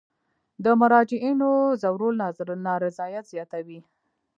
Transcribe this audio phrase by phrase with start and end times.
[0.63, 1.51] د مراجعینو
[1.81, 2.15] ځورول
[2.67, 3.79] نارضایت زیاتوي.